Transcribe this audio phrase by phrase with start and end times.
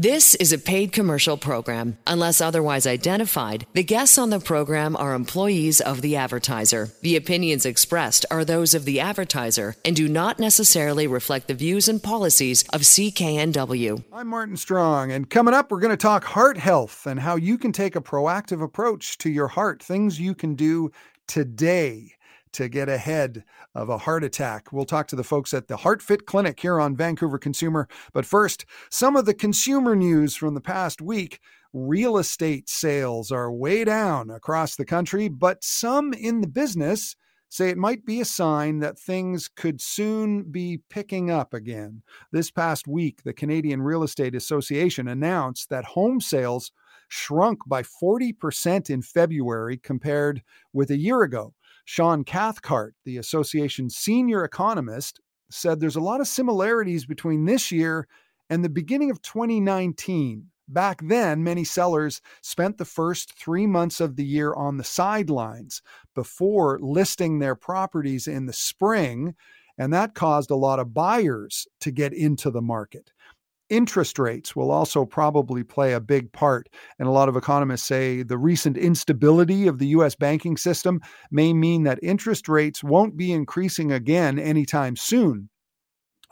[0.00, 1.98] This is a paid commercial program.
[2.06, 6.90] Unless otherwise identified, the guests on the program are employees of the advertiser.
[7.02, 11.88] The opinions expressed are those of the advertiser and do not necessarily reflect the views
[11.88, 14.04] and policies of CKNW.
[14.12, 17.58] I'm Martin Strong, and coming up, we're going to talk heart health and how you
[17.58, 20.92] can take a proactive approach to your heart, things you can do
[21.26, 22.12] today
[22.52, 23.44] to get ahead
[23.74, 24.72] of a heart attack.
[24.72, 27.88] We'll talk to the folks at the HeartFit Clinic here on Vancouver Consumer.
[28.12, 31.40] But first, some of the consumer news from the past week.
[31.74, 37.14] Real estate sales are way down across the country, but some in the business
[37.50, 42.02] say it might be a sign that things could soon be picking up again.
[42.32, 46.72] This past week, the Canadian Real Estate Association announced that home sales
[47.08, 50.42] shrunk by 40% in February compared
[50.72, 51.54] with a year ago.
[51.90, 55.20] Shaun Cathcart, the association's senior economist,
[55.50, 58.06] said there's a lot of similarities between this year
[58.50, 60.48] and the beginning of 2019.
[60.68, 65.80] Back then, many sellers spent the first three months of the year on the sidelines
[66.14, 69.34] before listing their properties in the spring,
[69.78, 73.12] and that caused a lot of buyers to get into the market.
[73.70, 76.68] Interest rates will also probably play a big part.
[76.98, 81.52] And a lot of economists say the recent instability of the US banking system may
[81.52, 85.50] mean that interest rates won't be increasing again anytime soon.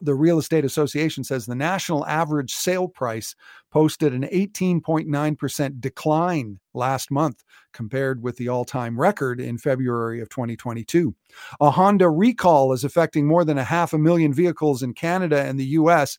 [0.02, 3.34] The Real Estate Association says the national average sale price
[3.72, 10.28] posted an 18.9% decline last month compared with the all time record in February of
[10.28, 11.14] 2022.
[11.60, 15.58] A Honda recall is affecting more than a half a million vehicles in Canada and
[15.58, 16.18] the US.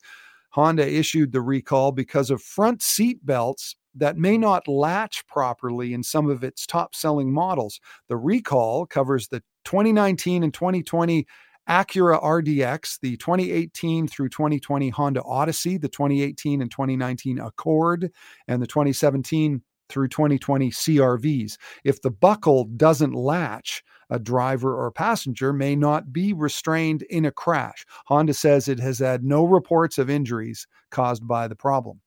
[0.58, 6.02] Honda issued the recall because of front seat belts that may not latch properly in
[6.02, 7.80] some of its top selling models.
[8.10, 11.28] The recall covers the 2019 and 2020
[11.70, 18.12] Acura RDX, the 2018 through 2020 Honda Odyssey, the 2018 and 2019 Accord,
[18.48, 21.58] and the 2017 through 2020 CRVs.
[21.84, 27.32] If the buckle doesn't latch, a driver or passenger may not be restrained in a
[27.32, 27.86] crash.
[28.06, 32.00] Honda says it has had no reports of injuries caused by the problem.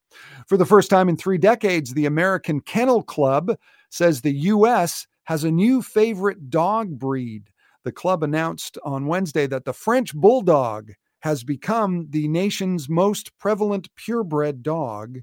[0.47, 3.57] For the first time in three decades, the American Kennel Club
[3.91, 5.07] says the U.S.
[5.25, 7.51] has a new favorite dog breed.
[7.85, 13.95] The club announced on Wednesday that the French Bulldog has become the nation's most prevalent
[13.95, 15.19] purebred dog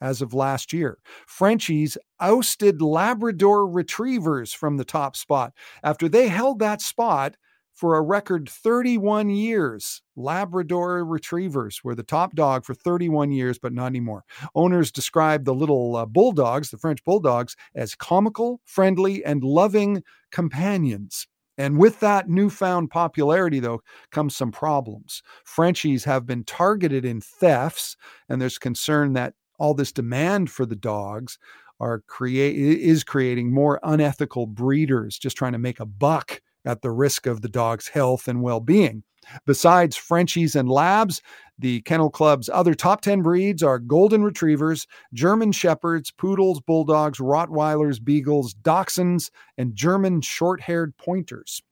[0.00, 0.98] as of last year.
[1.26, 5.52] Frenchies ousted Labrador retrievers from the top spot
[5.82, 7.36] after they held that spot
[7.80, 10.02] for a record 31 years.
[10.14, 14.22] Labrador retrievers were the top dog for 31 years, but not anymore.
[14.54, 21.26] Owners describe the little uh, bulldogs, the French bulldogs, as comical, friendly, and loving companions.
[21.56, 25.22] And with that newfound popularity, though, comes some problems.
[25.44, 27.96] Frenchies have been targeted in thefts,
[28.28, 31.38] and there's concern that all this demand for the dogs
[31.78, 36.90] are create is creating more unethical breeders just trying to make a buck at the
[36.90, 39.02] risk of the dog's health and well-being.
[39.46, 41.22] Besides Frenchies and Labs,
[41.58, 48.02] the Kennel Club's other top 10 breeds are Golden Retrievers, German Shepherds, Poodles, Bulldogs, Rottweilers,
[48.02, 51.62] Beagles, Dachshunds, and German short haired pointers.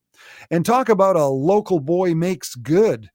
[0.51, 3.09] And talk about a local boy makes good.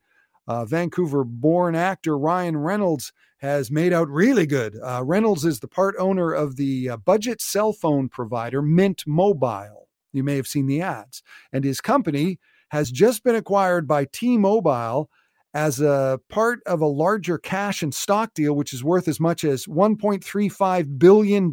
[0.48, 4.80] Uh, Vancouver born actor Ryan Reynolds has made out really good.
[4.82, 9.90] Uh, Reynolds is the part owner of the uh, budget cell phone provider Mint Mobile.
[10.14, 11.22] You may have seen the ads.
[11.52, 12.40] And his company
[12.70, 15.10] has just been acquired by T Mobile
[15.54, 19.44] as a part of a larger cash and stock deal, which is worth as much
[19.44, 21.52] as $1.35 billion.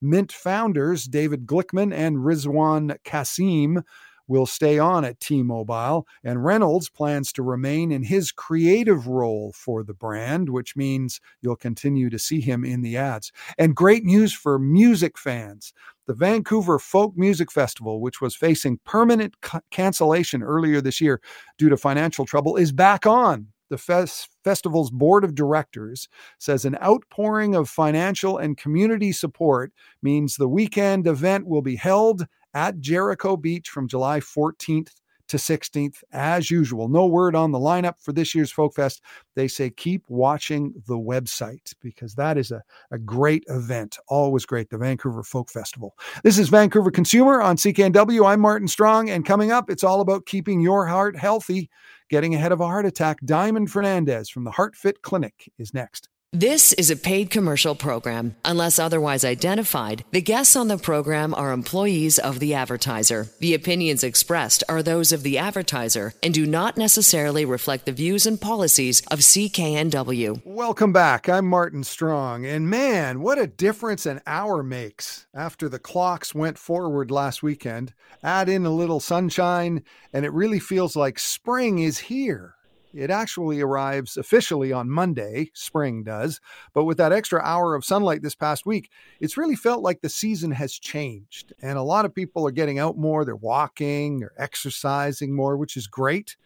[0.00, 3.82] Mint founders David Glickman and Rizwan Kassim
[4.28, 9.52] will stay on at T Mobile, and Reynolds plans to remain in his creative role
[9.54, 13.32] for the brand, which means you'll continue to see him in the ads.
[13.58, 15.72] And great news for music fans.
[16.06, 21.20] The Vancouver Folk Music Festival, which was facing permanent c- cancellation earlier this year
[21.58, 26.08] due to financial trouble, is back on the fest- festival's board of directors
[26.38, 32.26] says an outpouring of financial and community support means the weekend event will be held
[32.56, 34.88] at Jericho Beach from July 14th
[35.28, 36.88] to 16th, as usual.
[36.88, 39.02] No word on the lineup for this year's Folk Fest.
[39.34, 42.62] They say keep watching the website because that is a,
[42.92, 43.98] a great event.
[44.08, 45.98] Always great, the Vancouver Folk Festival.
[46.22, 48.26] This is Vancouver Consumer on CKNW.
[48.26, 51.68] I'm Martin Strong, and coming up, it's all about keeping your heart healthy.
[52.08, 56.08] Getting ahead of a heart attack, Diamond Fernandes from the HeartFit Clinic is next.
[56.32, 58.34] This is a paid commercial program.
[58.44, 63.28] Unless otherwise identified, the guests on the program are employees of the advertiser.
[63.38, 68.26] The opinions expressed are those of the advertiser and do not necessarily reflect the views
[68.26, 70.42] and policies of CKNW.
[70.44, 71.28] Welcome back.
[71.28, 72.44] I'm Martin Strong.
[72.44, 77.94] And man, what a difference an hour makes after the clocks went forward last weekend.
[78.24, 82.55] Add in a little sunshine, and it really feels like spring is here.
[82.96, 86.40] It actually arrives officially on Monday, spring does.
[86.74, 88.90] But with that extra hour of sunlight this past week,
[89.20, 91.52] it's really felt like the season has changed.
[91.62, 93.24] And a lot of people are getting out more.
[93.24, 96.36] They're walking they're exercising more, which is great,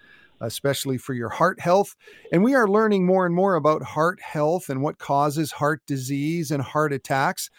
[0.40, 1.96] especially for your heart health.
[2.32, 6.50] And we are learning more and more about heart health and what causes heart disease
[6.50, 7.50] and heart attacks.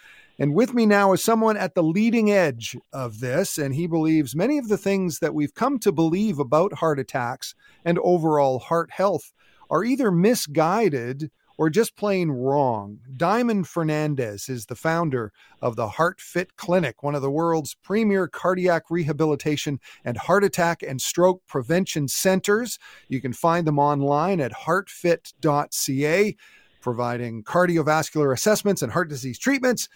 [0.41, 4.35] And with me now is someone at the leading edge of this, and he believes
[4.35, 7.53] many of the things that we've come to believe about heart attacks
[7.85, 9.33] and overall heart health
[9.69, 11.29] are either misguided
[11.59, 12.97] or just plain wrong.
[13.15, 18.27] Diamond Fernandes is the founder of the Heart Fit Clinic, one of the world's premier
[18.27, 22.79] cardiac rehabilitation and heart attack and stroke prevention centers.
[23.07, 26.35] You can find them online at heartfit.ca,
[26.81, 29.87] providing cardiovascular assessments and heart disease treatments.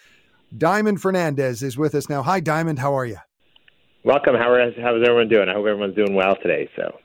[0.58, 2.24] Diamond Fernandes is with us now.
[2.24, 2.80] Hi, Diamond.
[2.80, 3.18] How are you?
[4.04, 4.36] Welcome.
[4.36, 5.50] How is, how is everyone doing?
[5.50, 6.70] I hope everyone's doing well today.
[6.76, 7.00] So.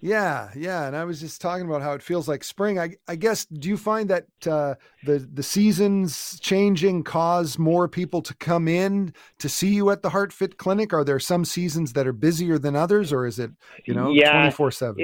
[0.00, 2.78] Yeah, yeah, and I was just talking about how it feels like spring.
[2.78, 8.20] I, I guess do you find that uh, the the seasons changing cause more people
[8.22, 10.92] to come in to see you at the Heart Fit Clinic?
[10.92, 13.50] Are there some seasons that are busier than others, or is it
[13.86, 14.96] you know twenty four seven?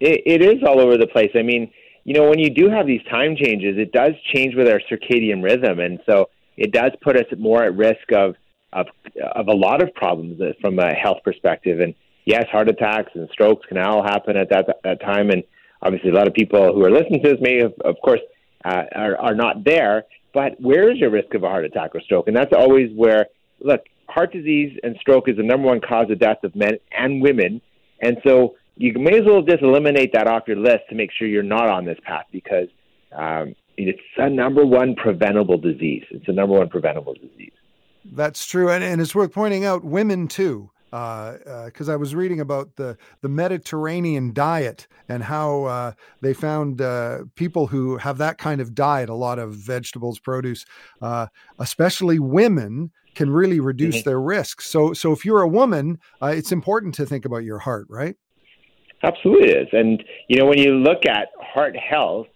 [0.00, 1.32] It is all over the place.
[1.34, 1.70] I mean,
[2.04, 5.42] you know, when you do have these time changes, it does change with our circadian
[5.42, 8.34] rhythm, and so it does put us more at risk of
[8.72, 8.86] of
[9.34, 11.80] of a lot of problems from a health perspective.
[11.80, 15.30] And yes, heart attacks and strokes can all happen at that that time.
[15.30, 15.42] And
[15.82, 18.20] obviously, a lot of people who are listening to this may, have, of course,
[18.64, 20.04] uh, are are not there.
[20.32, 22.26] But where is your risk of a heart attack or stroke?
[22.26, 23.26] And that's always where
[23.60, 23.80] look.
[24.06, 27.62] Heart disease and stroke is the number one cause of death of men and women,
[28.00, 31.26] and so you may as well just eliminate that off your list to make sure
[31.26, 32.68] you're not on this path because
[33.12, 36.04] um, it's a number one preventable disease.
[36.10, 37.52] It's a number one preventable disease.
[38.04, 42.14] That's true, and, and it's worth pointing out women too, because uh, uh, I was
[42.14, 48.18] reading about the the Mediterranean diet and how uh, they found uh, people who have
[48.18, 50.66] that kind of diet, a lot of vegetables, produce,
[51.00, 51.26] uh,
[51.58, 54.10] especially women, can really reduce mm-hmm.
[54.10, 54.66] their risks.
[54.66, 58.16] So, so if you're a woman, uh, it's important to think about your heart, right?
[59.02, 62.26] Absolutely is, and you know when you look at heart health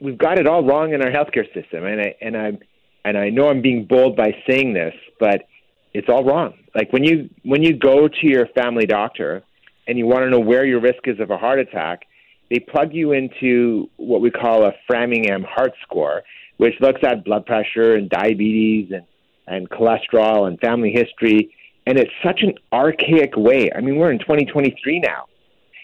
[0.00, 2.58] we've got it all wrong in our healthcare system, and I and I
[3.04, 5.46] and I know I'm being bold by saying this, but
[5.94, 6.54] it's all wrong.
[6.74, 9.42] Like when you when you go to your family doctor
[9.86, 12.02] and you want to know where your risk is of a heart attack,
[12.50, 16.22] they plug you into what we call a Framingham heart score,
[16.58, 19.04] which looks at blood pressure and diabetes and
[19.48, 21.54] and cholesterol and family history.
[21.86, 23.70] And it's such an archaic way.
[23.72, 25.26] I mean, we're in 2023 now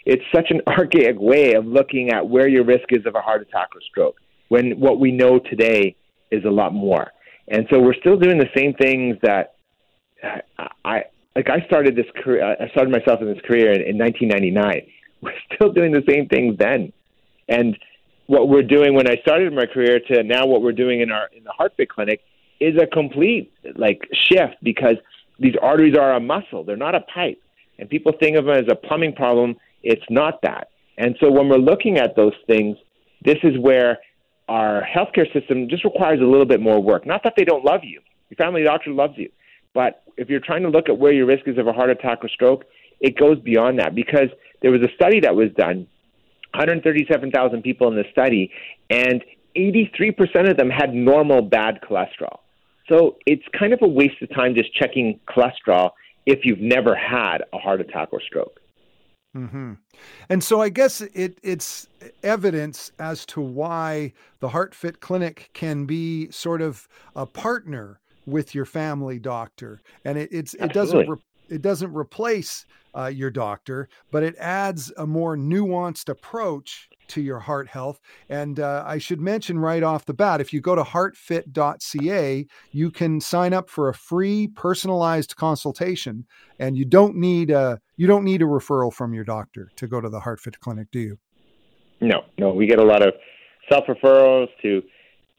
[0.05, 3.43] it's such an archaic way of looking at where your risk is of a heart
[3.43, 4.17] attack or stroke
[4.49, 5.97] when what we know today
[6.31, 7.11] is a lot more.
[7.49, 9.55] And so we're still doing the same things that
[10.85, 11.05] I
[11.35, 11.49] like.
[11.49, 12.57] I started this career.
[12.61, 14.83] I started myself in this career in, in 1999.
[15.23, 16.93] We're still doing the same things then,
[17.49, 17.79] and
[18.27, 21.29] what we're doing when I started my career to now what we're doing in our
[21.33, 22.23] in the HeartFit clinic
[22.59, 24.97] is a complete like shift because
[25.39, 27.41] these arteries are a muscle; they're not a pipe.
[27.79, 30.69] And people think of them as a plumbing problem it's not that.
[30.99, 32.77] And so when we're looking at those things,
[33.25, 33.99] this is where
[34.49, 37.07] our healthcare system just requires a little bit more work.
[37.07, 39.31] Not that they don't love you, your family doctor loves you.
[39.75, 42.19] But if you're trying to look at where your risk is of a heart attack
[42.23, 42.65] or stroke,
[43.01, 44.29] it goes beyond that because
[44.61, 45.87] there was a study that was done
[46.55, 48.51] 137,000 people in the study,
[48.91, 49.25] and
[49.57, 52.41] 83% of them had normal bad cholesterol.
[52.89, 55.91] So it's kind of a waste of time just checking cholesterol
[56.27, 58.61] if you've never had a heart attack or stroke.
[59.37, 59.75] Mm-hmm.
[60.29, 61.89] And so I guess it it's
[62.23, 66.87] evidence as to why the Heart Fit Clinic can be sort of
[67.17, 70.67] a partner with your family doctor, and it, it's Absolutely.
[70.67, 76.09] it doesn't re- it doesn't replace uh, your doctor, but it adds a more nuanced
[76.09, 78.01] approach to your heart health.
[78.29, 82.91] And uh, I should mention right off the bat if you go to heartfit.ca, you
[82.91, 86.27] can sign up for a free personalized consultation
[86.59, 90.01] and you don't need a you don't need a referral from your doctor to go
[90.01, 91.19] to the HeartFit clinic, do you?
[92.01, 93.15] No, no, we get a lot of
[93.69, 94.83] self referrals to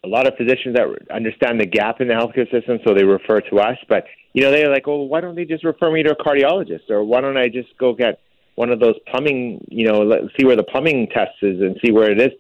[0.04, 3.40] a lot of physicians that understand the gap in the healthcare system, so they refer
[3.40, 3.78] to us.
[3.88, 6.90] But you know, they're like, "Well, why don't they just refer me to a cardiologist,
[6.90, 8.20] or why don't I just go get
[8.56, 11.92] one of those plumbing, you know, let, see where the plumbing test is and see
[11.92, 12.32] where it is.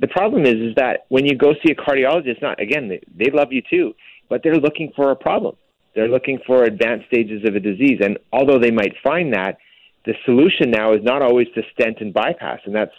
[0.00, 3.30] the problem is is that when you go see a cardiologist, not again they, they
[3.30, 3.94] love you too,
[4.28, 5.56] but they're looking for a problem.
[5.94, 9.58] They're looking for advanced stages of a disease, and although they might find that,
[10.04, 12.90] the solution now is not always to stent and bypass, and that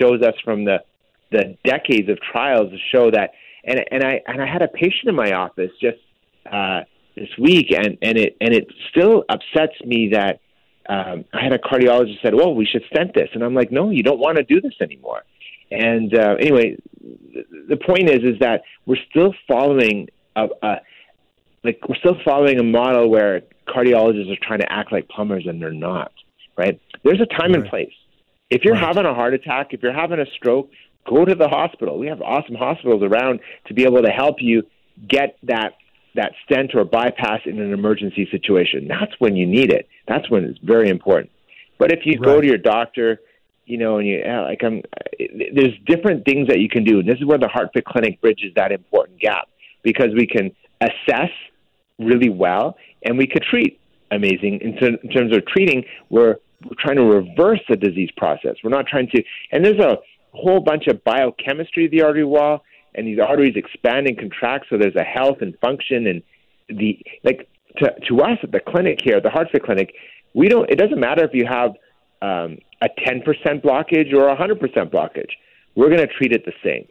[0.00, 0.78] shows us from the
[1.30, 3.32] the decades of trials to show that.
[3.64, 5.98] And and I and I had a patient in my office just
[6.50, 6.80] uh,
[7.16, 10.40] this week, and and it and it still upsets me that
[10.88, 13.90] um, I had a cardiologist said, "Well, we should stent this," and I'm like, "No,
[13.90, 15.22] you don't want to do this anymore."
[15.70, 16.76] And uh, anyway,
[17.68, 20.76] the point is is that we're still following a, a
[21.62, 25.60] like we're still following a model where cardiologists are trying to act like plumbers and
[25.60, 26.12] they're not.
[26.56, 26.80] Right?
[27.04, 27.60] There's a time right.
[27.60, 27.92] and place.
[28.50, 28.82] If you're right.
[28.82, 30.70] having a heart attack, if you're having a stroke,
[31.06, 31.98] go to the hospital.
[31.98, 34.62] We have awesome hospitals around to be able to help you
[35.06, 35.74] get that
[36.18, 38.88] that stent or bypass in an emergency situation.
[38.88, 39.88] That's when you need it.
[40.08, 41.30] That's when it's very important.
[41.78, 42.24] But if you right.
[42.24, 43.20] go to your doctor,
[43.66, 44.82] you know, and you like, I'm,
[45.54, 46.98] there's different things that you can do.
[46.98, 49.48] And this is where the HeartFit Clinic bridges that important gap
[49.82, 51.30] because we can assess
[51.98, 53.78] really well and we could treat
[54.10, 55.84] amazing in, ter- in terms of treating.
[56.10, 58.56] We're, we're trying to reverse the disease process.
[58.64, 59.22] We're not trying to,
[59.52, 59.98] and there's a
[60.32, 62.64] whole bunch of biochemistry of the artery wall
[62.94, 66.22] and these arteries expand and contract so there's a health and function and
[66.68, 69.94] the like to to us at the clinic here, the HeartFit clinic,
[70.34, 71.72] we don't it doesn't matter if you have
[72.20, 73.24] um, a 10%
[73.62, 74.58] blockage or a 100%
[74.90, 75.30] blockage.
[75.76, 76.88] We're going to treat it the same.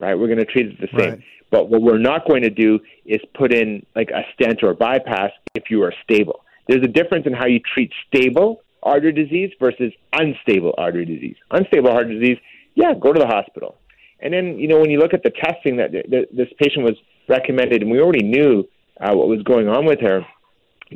[0.00, 0.18] Right?
[0.18, 1.10] We're going to treat it the same.
[1.10, 1.22] Right.
[1.50, 4.74] But what we're not going to do is put in like a stent or a
[4.74, 6.44] bypass if you are stable.
[6.68, 11.36] There's a difference in how you treat stable artery disease versus unstable artery disease.
[11.52, 12.38] Unstable heart disease,
[12.74, 13.76] yeah, go to the hospital.
[14.20, 15.92] And then, you know, when you look at the testing that
[16.32, 16.94] this patient was
[17.28, 18.64] recommended, and we already knew
[19.00, 20.24] uh, what was going on with her,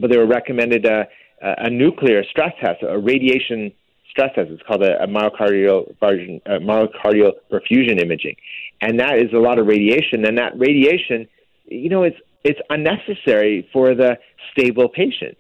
[0.00, 1.06] but they were recommended a,
[1.42, 3.72] a nuclear stress test, a radiation
[4.10, 4.50] stress test.
[4.50, 8.36] It's called a, a myocardial, a myocardial perfusion imaging,
[8.80, 10.24] and that is a lot of radiation.
[10.24, 11.28] And that radiation,
[11.66, 14.16] you know, it's it's unnecessary for the
[14.52, 15.36] stable patient.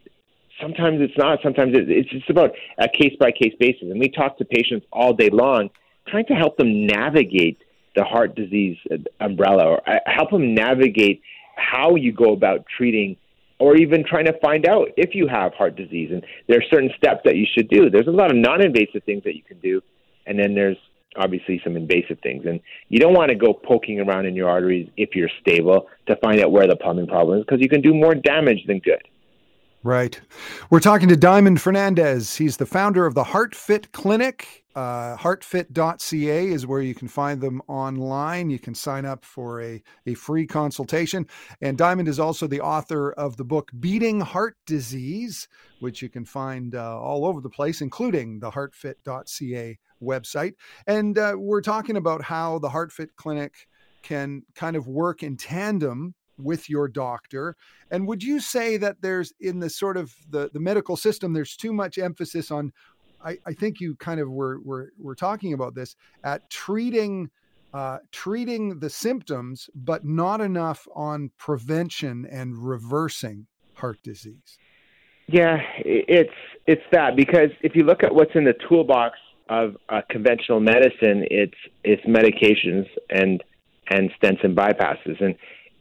[0.60, 1.38] Sometimes it's not.
[1.42, 3.88] Sometimes it's just about a case by case basis.
[3.90, 5.70] And we talk to patients all day long,
[6.08, 7.58] trying to help them navigate
[7.96, 8.76] the heart disease
[9.20, 11.22] umbrella or uh, help them navigate
[11.56, 13.16] how you go about treating
[13.58, 16.10] or even trying to find out if you have heart disease.
[16.10, 17.90] And there are certain steps that you should do.
[17.90, 19.82] There's a lot of non invasive things that you can do,
[20.26, 20.78] and then there's
[21.16, 22.46] obviously some invasive things.
[22.46, 26.16] And you don't want to go poking around in your arteries if you're stable to
[26.16, 29.02] find out where the plumbing problem is because you can do more damage than good.
[29.82, 30.20] Right.
[30.68, 32.36] We're talking to Diamond Fernandes.
[32.36, 34.64] He's the founder of the HeartFit Clinic.
[34.76, 38.50] Uh, heartfit.ca is where you can find them online.
[38.50, 41.26] You can sign up for a, a free consultation.
[41.62, 45.48] And Diamond is also the author of the book Beating Heart Disease,
[45.80, 50.52] which you can find uh, all over the place, including the heartfit.ca website.
[50.86, 53.66] And uh, we're talking about how the HeartFit Clinic
[54.02, 57.56] can kind of work in tandem with your doctor
[57.90, 61.56] and would you say that there's in the sort of the, the medical system there's
[61.56, 62.72] too much emphasis on
[63.22, 67.30] I, I think you kind of were, were were talking about this at treating
[67.72, 74.58] uh, treating the symptoms, but not enough on prevention and reversing heart disease.
[75.28, 76.34] Yeah, it's
[76.66, 79.16] it's that because if you look at what's in the toolbox
[79.48, 81.54] of uh, conventional medicine, it's
[81.84, 83.42] it's medications and
[83.90, 85.36] and stents and bypasses, and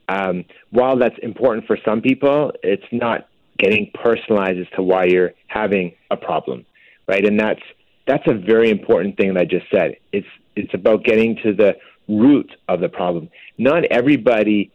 [0.10, 3.28] um, while that's important for some people, it's not
[3.60, 6.66] getting personalized as to why you're having a problem,
[7.08, 7.24] right?
[7.24, 7.62] And that's
[8.08, 9.98] that's a very important thing that I just said.
[10.12, 11.74] It's it's about getting to the
[12.08, 13.30] root of the problem.
[13.60, 14.72] Not everybody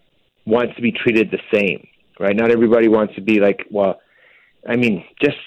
[0.46, 1.86] wants to be treated the same,
[2.20, 2.36] right?
[2.36, 4.00] Not everybody wants to be like, well,
[4.68, 5.38] I mean, just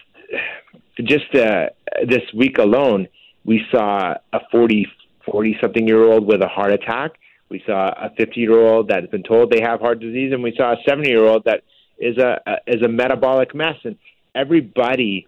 [1.01, 1.67] just uh,
[2.06, 3.08] this week alone,
[3.46, 4.86] we saw a 40
[5.25, 7.12] 40 something year old with a heart attack
[7.50, 10.44] we saw a 50 year old that has been told they have heart disease, and
[10.44, 11.63] we saw a 70 year old that
[11.98, 13.75] is a, a is a metabolic mess.
[13.84, 13.98] And
[14.36, 15.27] everybody,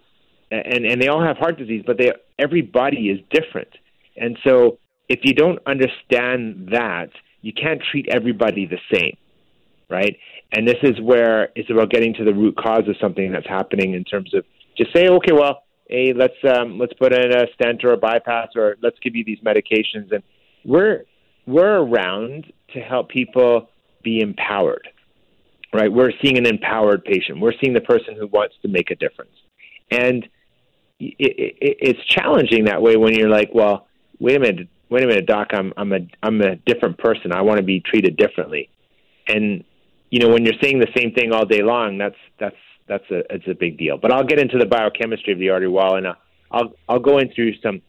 [0.50, 3.70] and and they all have heart disease, but they everybody is different.
[4.16, 7.10] And so, if you don't understand that,
[7.40, 9.16] you can't treat everybody the same,
[9.88, 10.16] right?
[10.52, 13.94] And this is where it's about getting to the root cause of something that's happening
[13.94, 14.44] in terms of
[14.76, 18.48] just say, okay, well, hey, let's um, let's put in a stent or a bypass,
[18.56, 20.22] or let's give you these medications, and
[20.64, 21.04] we're
[21.50, 23.68] we're around to help people
[24.02, 24.88] be empowered,
[25.72, 25.92] right?
[25.92, 27.40] We're seeing an empowered patient.
[27.40, 29.32] We're seeing the person who wants to make a difference.
[29.90, 30.28] And
[30.98, 33.86] it, it, it's challenging that way when you're like, well,
[34.18, 37.32] wait a minute, wait a minute, doc, I'm, I'm a, I'm a different person.
[37.32, 38.70] I want to be treated differently.
[39.26, 39.64] And,
[40.10, 43.22] you know, when you're saying the same thing all day long, that's, that's, that's a,
[43.34, 43.98] it's a big deal.
[43.98, 46.16] But I'll get into the biochemistry of the artery wall and I'll,
[46.50, 47.80] I'll, I'll go into some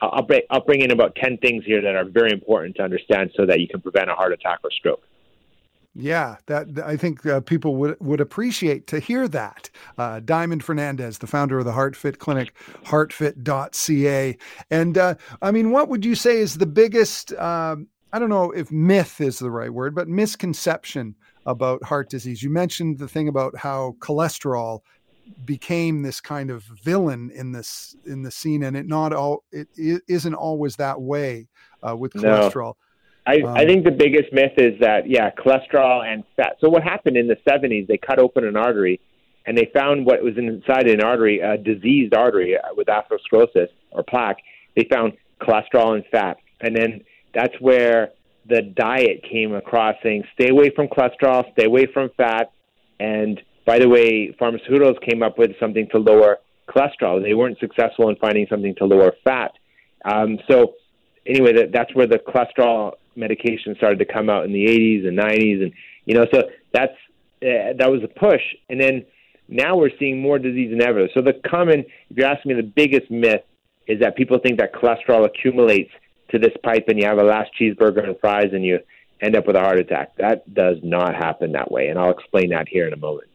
[0.00, 3.32] I'll bring, I'll bring in about 10 things here that are very important to understand
[3.36, 5.02] so that you can prevent a heart attack or stroke.
[5.94, 9.68] Yeah, that I think uh, people would would appreciate to hear that.
[9.96, 14.36] Uh, Diamond Fernandes, the founder of the HeartFit Clinic, heartfit.ca.
[14.70, 18.52] And uh, I mean, what would you say is the biggest, um, I don't know
[18.52, 22.44] if myth is the right word, but misconception about heart disease?
[22.44, 24.82] You mentioned the thing about how cholesterol
[25.44, 29.68] became this kind of villain in this in the scene, and it not all it,
[29.76, 31.48] it isn't always that way
[31.86, 32.74] uh, with cholesterol.
[32.74, 32.76] No.
[33.26, 36.56] I, um, I think the biggest myth is that yeah, cholesterol and fat.
[36.60, 37.86] So what happened in the 70s?
[37.86, 39.00] They cut open an artery,
[39.46, 44.02] and they found what was inside an artery, a diseased artery uh, with atherosclerosis or
[44.02, 44.38] plaque.
[44.76, 47.04] They found cholesterol and fat, and then
[47.34, 48.12] that's where
[48.48, 52.50] the diet came across saying stay away from cholesterol, stay away from fat,
[52.98, 56.38] and by the way, pharmaceuticals came up with something to lower
[56.70, 57.22] cholesterol.
[57.22, 59.52] They weren't successful in finding something to lower fat.
[60.06, 60.72] Um, so
[61.26, 65.18] anyway, that, that's where the cholesterol medication started to come out in the 80s and
[65.18, 65.72] 90s, and
[66.06, 66.94] you know, so that's
[67.42, 68.40] uh, that was a push.
[68.70, 69.04] And then
[69.48, 71.06] now we're seeing more disease than ever.
[71.12, 73.42] So the common, if you're asking me, the biggest myth
[73.86, 75.90] is that people think that cholesterol accumulates
[76.30, 78.78] to this pipe, and you have a last cheeseburger and fries, and you
[79.20, 80.16] end up with a heart attack.
[80.16, 83.28] That does not happen that way, and I'll explain that here in a moment.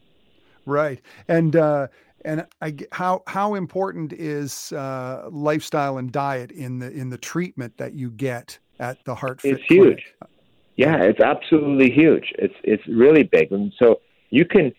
[0.66, 1.88] Right, and uh,
[2.26, 7.78] and I, how how important is uh, lifestyle and diet in the in the treatment
[7.78, 10.14] that you get at the Heart It's huge.
[10.76, 12.34] Yeah, it's absolutely huge.
[12.38, 14.74] It's it's really big, and so you can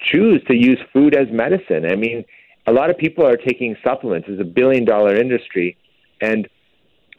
[0.00, 1.84] choose to use food as medicine.
[1.84, 2.24] I mean,
[2.66, 4.28] a lot of people are taking supplements.
[4.30, 5.76] It's a billion dollar industry,
[6.20, 6.48] and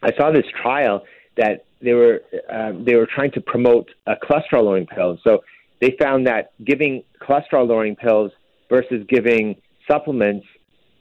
[0.02, 1.04] I saw this trial
[1.38, 5.18] that they were um, they were trying to promote a cholesterol lowering pill.
[5.24, 5.44] So
[5.82, 8.32] they found that giving cholesterol lowering pills
[8.70, 9.56] versus giving
[9.90, 10.46] supplements,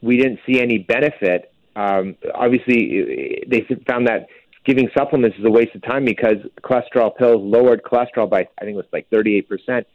[0.02, 1.52] we didn't see any benefit.
[1.76, 4.26] Um, obviously, they found that
[4.64, 8.74] giving supplements is a waste of time because cholesterol pills lowered cholesterol by I think
[8.74, 9.86] it was like 38 percent,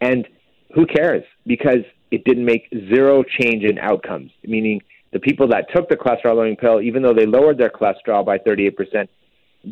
[0.00, 0.26] and
[0.74, 4.30] who cares because it didn't make zero change in outcomes.
[4.44, 4.80] Meaning
[5.12, 8.38] the people that took the cholesterol lowering pill, even though they lowered their cholesterol by
[8.38, 9.10] 38 percent,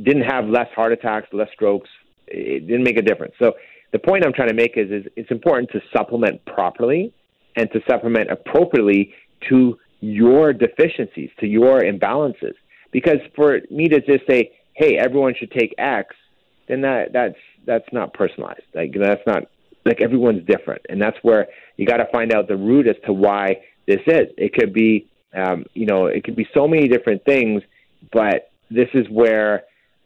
[0.05, 1.91] didn't have less heart attacks, less strokes.
[2.29, 3.35] It didn't make a difference.
[3.39, 3.53] So
[3.93, 7.13] the point I'm trying to make is, is it's important to supplement properly
[7.57, 9.15] and to supplement appropriately
[9.49, 12.55] to your deficiencies, to your imbalances.
[12.91, 16.15] Because for me to just say, "Hey, everyone should take X,"
[16.69, 18.63] then that that's that's not personalized.
[18.75, 19.45] Like that's not
[19.85, 23.13] like everyone's different, and that's where you got to find out the root as to
[23.13, 24.29] why this is.
[24.37, 27.63] It could be, um, you know, it could be so many different things,
[28.13, 29.65] but this is where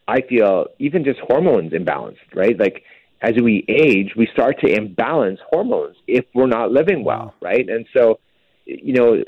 [0.09, 2.59] I feel even just hormones imbalanced, right?
[2.59, 2.85] Like
[3.23, 7.69] as we age, we start to imbalance hormones if we're not living well, right?
[7.69, 8.19] And so,
[8.65, 9.23] you know,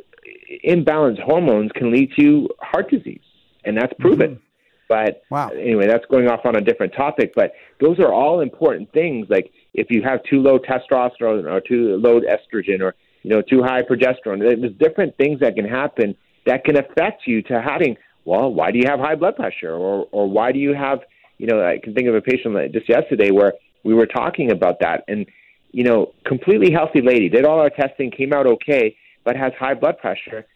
[0.66, 3.22] imbalanced hormones can lead to heart disease,
[3.64, 4.32] and that's proven.
[4.32, 4.42] Mm-hmm.
[4.88, 5.50] But wow.
[5.50, 7.32] anyway, that's going off on a different topic.
[7.34, 9.26] But those are all important things.
[9.28, 13.62] Like if you have too low testosterone or too low estrogen or you know too
[13.62, 17.96] high progesterone, there's different things that can happen that can affect you to having.
[18.24, 21.00] Well, why do you have high blood pressure, or or why do you have
[21.36, 23.52] you know I can think of a patient just yesterday where
[23.84, 25.26] we were talking about that, and
[25.72, 29.74] you know, completely healthy lady did all our testing, came out okay, but has high
[29.74, 30.46] blood pressure,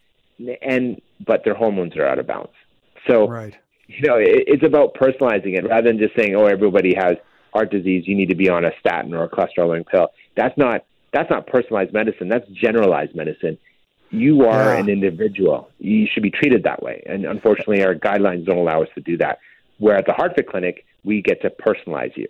[0.61, 2.53] and but their hormones are out of balance.
[3.07, 3.55] So, right.
[3.87, 7.13] you know, it, it's about personalizing it rather than just saying, "Oh, everybody has
[7.53, 8.05] heart disease.
[8.07, 11.29] You need to be on a statin or a cholesterol lowering pill." That's not that's
[11.29, 12.27] not personalized medicine.
[12.27, 13.57] That's generalized medicine.
[14.09, 14.79] You are yeah.
[14.79, 15.69] an individual.
[15.79, 17.03] You should be treated that way.
[17.05, 19.39] And unfortunately, our guidelines don't allow us to do that.
[19.79, 22.27] Where at the HeartFit Clinic, we get to personalize you.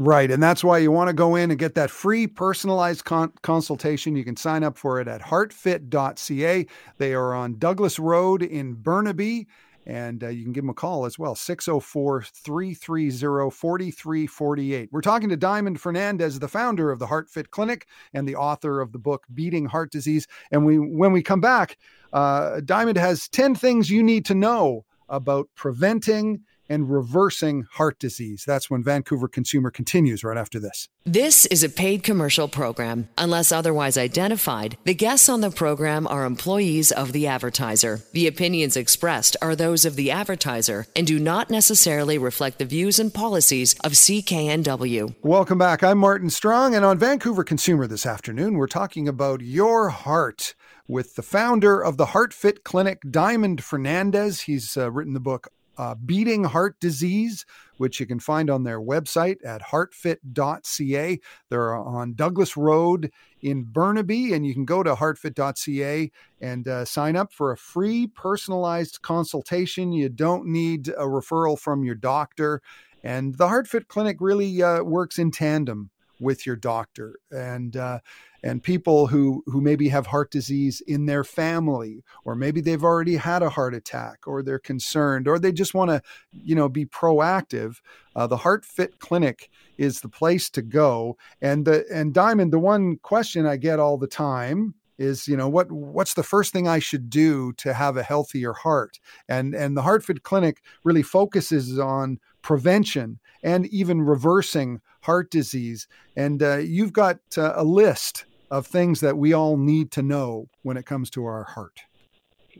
[0.00, 0.30] Right.
[0.30, 4.14] And that's why you want to go in and get that free personalized con- consultation.
[4.14, 6.66] You can sign up for it at heartfit.ca.
[6.98, 9.48] They are on Douglas Road in Burnaby.
[9.86, 14.88] And uh, you can give them a call as well, 604 330 4348.
[14.92, 18.92] We're talking to Diamond Fernandes, the founder of the HeartFit Clinic and the author of
[18.92, 20.28] the book Beating Heart Disease.
[20.52, 21.78] And we, when we come back,
[22.12, 28.44] uh, Diamond has 10 things you need to know about preventing and reversing heart disease.
[28.46, 30.88] That's when Vancouver Consumer continues right after this.
[31.04, 33.08] This is a paid commercial program.
[33.16, 38.00] Unless otherwise identified, the guests on the program are employees of the advertiser.
[38.12, 42.98] The opinions expressed are those of the advertiser and do not necessarily reflect the views
[42.98, 45.14] and policies of CKNW.
[45.22, 45.82] Welcome back.
[45.82, 50.54] I'm Martin Strong, and on Vancouver Consumer this afternoon, we're talking about your heart
[50.86, 54.42] with the founder of the HeartFit Clinic, Diamond Fernandes.
[54.42, 57.46] He's uh, written the book uh, Beating Heart Disease,
[57.78, 61.20] which you can find on their website at heartfit.ca.
[61.48, 63.10] They're on Douglas Road
[63.40, 66.10] in Burnaby, and you can go to heartfit.ca
[66.40, 69.92] and uh, sign up for a free personalized consultation.
[69.92, 72.60] You don't need a referral from your doctor.
[73.04, 77.98] And the HeartFit Clinic really uh, works in tandem with your doctor and uh,
[78.42, 83.16] and people who who maybe have heart disease in their family or maybe they've already
[83.16, 86.02] had a heart attack or they're concerned or they just want to
[86.32, 87.76] you know be proactive
[88.16, 92.58] uh, the heart fit clinic is the place to go and the and diamond the
[92.58, 96.68] one question i get all the time is you know what what's the first thing
[96.68, 98.98] i should do to have a healthier heart?
[99.28, 105.86] And and the heart fit clinic really focuses on prevention and even reversing heart disease.
[106.16, 110.48] And uh, you've got uh, a list of things that we all need to know
[110.62, 111.82] when it comes to our heart.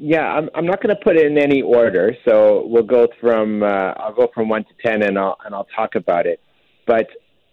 [0.00, 3.64] Yeah i'm, I'm not going to put it in any order so we'll go from
[3.64, 6.38] uh, i'll go from 1 to 10 and i'll and i'll talk about it.
[6.86, 7.06] But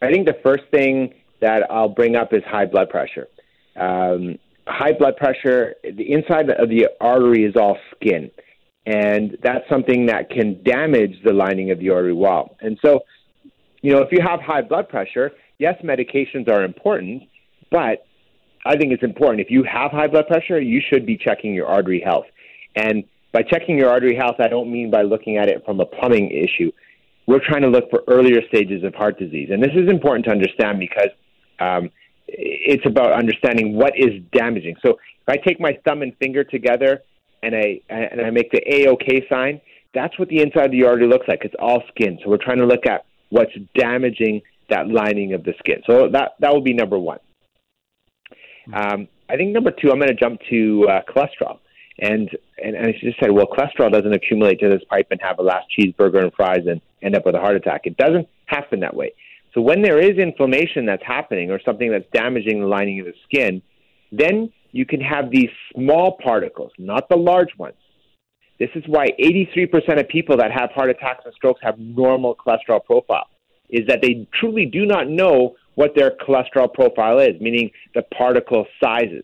[0.03, 3.27] i think the first thing that i'll bring up is high blood pressure.
[3.77, 8.29] Um, high blood pressure, the inside of the artery is all skin.
[8.85, 12.55] And that's something that can damage the lining of the artery wall.
[12.61, 13.01] And so,
[13.81, 17.23] you know, if you have high blood pressure, yes, medications are important,
[17.71, 18.05] but
[18.65, 19.41] I think it's important.
[19.41, 22.25] If you have high blood pressure, you should be checking your artery health.
[22.75, 25.85] And by checking your artery health, I don't mean by looking at it from a
[25.85, 26.71] plumbing issue.
[27.27, 29.49] We're trying to look for earlier stages of heart disease.
[29.51, 31.09] And this is important to understand because
[31.59, 31.89] um,
[32.27, 34.75] it's about understanding what is damaging.
[34.85, 37.01] So if I take my thumb and finger together
[37.45, 39.61] and I and I make the A-OK sign,
[39.93, 41.41] that's what the inside of the artery looks like.
[41.43, 42.19] It's all skin.
[42.23, 45.81] So we're trying to look at what's damaging that lining of the skin.
[45.87, 47.19] So that that will be number one.
[48.73, 51.59] Um, I think number two, I'm going to jump to uh, cholesterol.
[51.99, 52.29] And,
[52.61, 55.43] and and I just said, well, cholesterol doesn't accumulate to this pipe and have a
[55.43, 57.81] last cheeseburger and fries and end up with a heart attack.
[57.85, 59.13] It doesn't happen that way.
[59.53, 63.13] So when there is inflammation that's happening or something that's damaging the lining of the
[63.23, 63.61] skin,
[64.11, 67.77] then you can have these small particles, not the large ones.
[68.59, 72.83] This is why 83% of people that have heart attacks and strokes have normal cholesterol
[72.83, 73.27] profile,
[73.69, 78.65] is that they truly do not know what their cholesterol profile is, meaning the particle
[78.83, 79.23] sizes.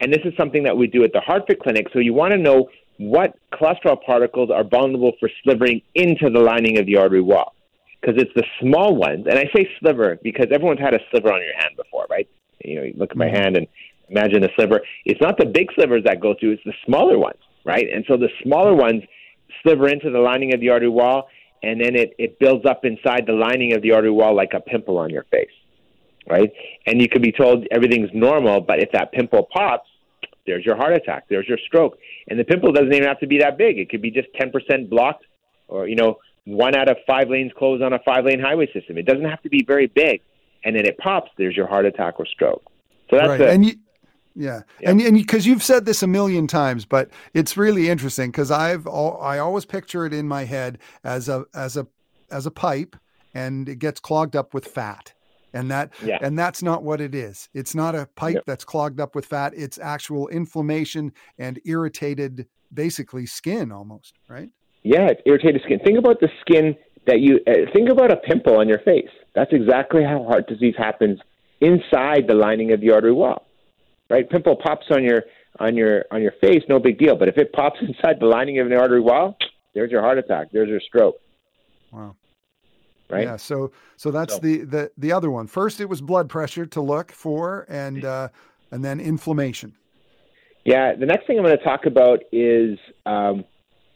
[0.00, 1.88] And this is something that we do at the HeartFit Clinic.
[1.92, 6.78] So you want to know what cholesterol particles are vulnerable for slivering into the lining
[6.78, 7.54] of the artery wall
[8.00, 9.26] because it's the small ones.
[9.28, 12.26] And I say sliver because everyone's had a sliver on your hand before, right?
[12.64, 13.36] You know, you look at my mm-hmm.
[13.36, 13.66] hand and
[14.08, 14.80] imagine a sliver.
[15.04, 17.86] It's not the big slivers that go through; it's the smaller ones, right?
[17.92, 19.02] And so the smaller ones
[19.62, 21.28] sliver into the lining of the artery wall,
[21.62, 24.60] and then it it builds up inside the lining of the artery wall like a
[24.60, 25.56] pimple on your face,
[26.28, 26.50] right?
[26.86, 29.88] And you could be told everything's normal, but if that pimple pops,
[30.46, 33.38] there's your heart attack, there's your stroke, and the pimple doesn't even have to be
[33.38, 33.78] that big.
[33.78, 35.24] It could be just ten percent blocked,
[35.68, 38.96] or you know one out of five lanes closed on a five lane highway system.
[38.96, 40.22] It doesn't have to be very big.
[40.64, 42.62] And then it pops, there's your heart attack or stroke.
[43.10, 43.40] So that's right.
[43.40, 43.48] it.
[43.50, 43.74] And you,
[44.36, 44.60] yeah.
[44.84, 48.86] And and because you've said this a million times, but it's really interesting because I've
[48.86, 51.86] I always picture it in my head as a as a
[52.30, 52.96] as a pipe
[53.34, 55.12] and it gets clogged up with fat.
[55.54, 56.18] And that yeah.
[56.20, 57.48] and that's not what it is.
[57.54, 58.44] It's not a pipe yep.
[58.46, 59.54] that's clogged up with fat.
[59.56, 64.50] It's actual inflammation and irritated basically skin almost, right?
[64.82, 65.78] Yeah, it's irritated skin.
[65.78, 69.08] Think about the skin that you uh, think about a pimple on your face.
[69.34, 71.20] That's exactly how heart disease happens
[71.60, 73.45] inside the lining of the artery wall.
[74.08, 74.28] Right?
[74.28, 75.22] Pimple pops on your
[75.58, 77.16] on your on your face, no big deal.
[77.16, 79.36] But if it pops inside the lining of the artery wall,
[79.74, 80.48] there's your heart attack.
[80.52, 81.16] There's your stroke.
[81.92, 82.16] Wow.
[83.08, 83.24] Right.
[83.24, 83.36] Yeah.
[83.36, 84.40] So so that's so.
[84.40, 85.46] the the the other one.
[85.46, 88.28] First, it was blood pressure to look for, and uh,
[88.70, 89.74] and then inflammation.
[90.64, 90.94] Yeah.
[90.94, 93.44] The next thing I'm going to talk about is um,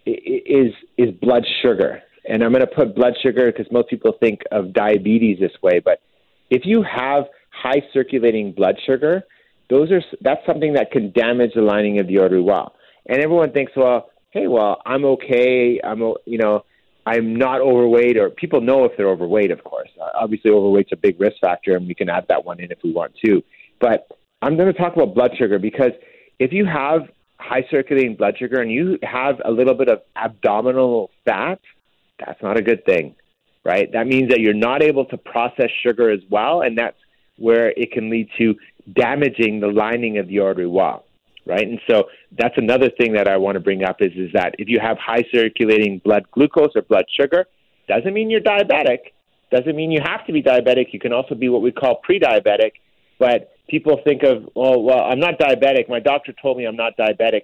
[0.06, 2.02] is is blood sugar.
[2.28, 5.80] And I'm going to put blood sugar because most people think of diabetes this way,
[5.80, 6.00] but
[6.50, 9.22] if you have high circulating blood sugar,
[9.70, 12.74] those are that's something that can damage the lining of the artery wall.
[13.06, 15.80] And everyone thinks, well, hey, well, I'm okay.
[15.82, 16.64] I'm you know,
[17.06, 19.50] I'm not overweight, or people know if they're overweight.
[19.50, 22.60] Of course, uh, obviously, overweight's a big risk factor, and we can add that one
[22.60, 23.42] in if we want to.
[23.80, 24.06] But
[24.42, 25.92] I'm going to talk about blood sugar because
[26.38, 27.02] if you have
[27.38, 31.60] high circulating blood sugar and you have a little bit of abdominal fat,
[32.18, 33.14] that's not a good thing,
[33.64, 33.90] right?
[33.92, 36.96] That means that you're not able to process sugar as well, and that's
[37.40, 38.54] where it can lead to
[38.92, 41.04] damaging the lining of the artery wall,
[41.46, 41.66] right?
[41.66, 42.04] And so
[42.38, 44.96] that's another thing that I want to bring up is is that if you have
[44.98, 47.46] high circulating blood glucose or blood sugar,
[47.88, 49.12] doesn't mean you're diabetic,
[49.50, 50.92] doesn't mean you have to be diabetic.
[50.92, 52.72] You can also be what we call pre-diabetic,
[53.18, 55.88] but people think of, oh, well, I'm not diabetic.
[55.88, 57.42] My doctor told me I'm not diabetic,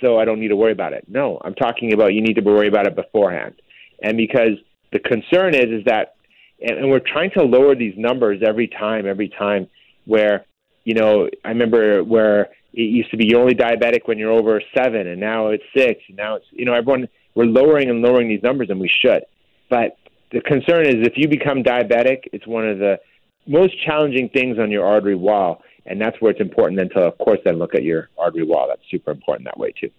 [0.00, 1.04] so I don't need to worry about it.
[1.08, 3.54] No, I'm talking about you need to worry about it beforehand.
[4.02, 4.56] and because
[4.92, 6.16] the concern is is that,
[6.60, 9.68] and, and we're trying to lower these numbers every time, every time.
[10.06, 10.46] Where,
[10.84, 14.60] you know, I remember where it used to be you're only diabetic when you're over
[14.76, 18.28] seven, and now it's six, and now it's you know everyone we're lowering and lowering
[18.28, 19.24] these numbers, and we should.
[19.68, 19.96] But
[20.32, 22.98] the concern is if you become diabetic, it's one of the
[23.46, 27.18] most challenging things on your artery wall, and that's where it's important then to, of
[27.18, 28.66] course, then look at your artery wall.
[28.68, 29.90] That's super important that way too.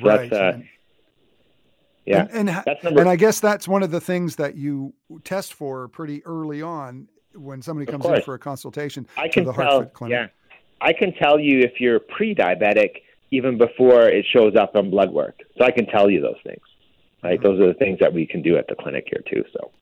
[0.00, 0.30] So right.
[0.30, 0.60] That's, uh,
[2.06, 5.88] yeah, and and, and, I guess that's one of the things that you test for
[5.88, 9.06] pretty early on when somebody comes in for a consultation.
[9.16, 9.84] I can the tell.
[9.86, 10.12] Clinic.
[10.12, 10.28] Yeah,
[10.80, 15.40] I can tell you if you're pre-diabetic even before it shows up on blood work.
[15.58, 16.62] So I can tell you those things.
[17.22, 17.48] Right, mm-hmm.
[17.48, 19.44] those are the things that we can do at the clinic here too.
[19.52, 19.72] So,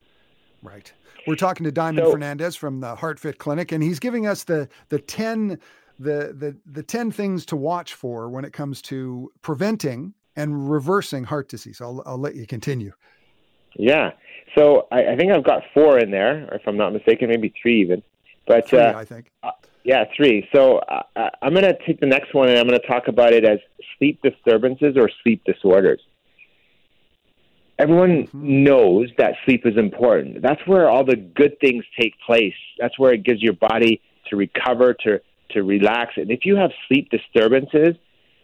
[0.62, 0.90] right.
[1.26, 4.68] We're talking to Diamond so, Fernandes from the HeartFit Clinic, and he's giving us the
[4.88, 5.58] the ten
[5.98, 11.24] the the the ten things to watch for when it comes to preventing and reversing
[11.24, 11.80] heart disease.
[11.80, 12.92] I'll I'll let you continue.
[13.76, 14.12] Yeah.
[14.56, 17.80] So I, I think I've got four in there, if I'm not mistaken, maybe three
[17.80, 18.02] even.
[18.46, 19.32] But three, uh, I think.
[19.42, 19.50] Uh,
[19.82, 20.48] yeah, three.
[20.54, 21.02] So uh,
[21.42, 23.58] I'm going to take the next one and I'm going to talk about it as
[23.98, 26.00] sleep disturbances or sleep disorders
[27.78, 28.64] everyone mm-hmm.
[28.64, 30.42] knows that sleep is important.
[30.42, 32.54] That's where all the good things take place.
[32.78, 35.20] That's where it gives your body to recover, to
[35.50, 36.14] to relax.
[36.16, 37.96] And if you have sleep disturbances,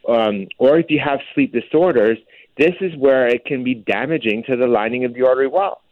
[0.08, 2.18] um, or if you have sleep disorders,
[2.58, 5.82] this is where it can be damaging to the lining of the artery wall.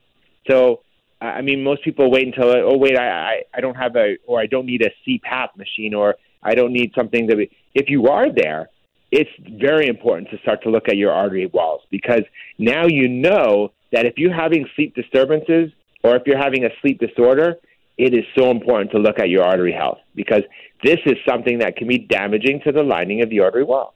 [0.51, 0.81] So,
[1.21, 4.47] I mean, most people wait until oh wait, I I, don't have a or I
[4.47, 7.37] don't need a CPAP machine or I don't need something that.
[7.37, 8.71] Be, if you are there,
[9.11, 12.23] it's very important to start to look at your artery walls because
[12.59, 17.01] now you know that if you're having sleep disturbances or if you're having a sleep
[17.01, 17.57] disorder,
[17.97, 20.43] it is so important to look at your artery health because
[20.85, 23.95] this is something that can be damaging to the lining of the artery wall,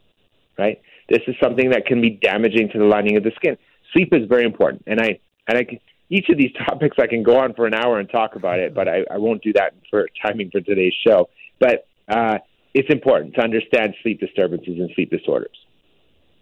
[0.58, 0.80] right?
[1.08, 3.56] This is something that can be damaging to the lining of the skin.
[3.92, 7.38] Sleep is very important, and I and I each of these topics I can go
[7.38, 10.08] on for an hour and talk about it, but I, I won't do that for
[10.24, 11.28] timing for today's show.
[11.58, 12.38] But uh,
[12.74, 15.56] it's important to understand sleep disturbances and sleep disorders.